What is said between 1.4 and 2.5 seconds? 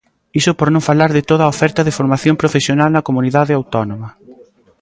a oferta de formación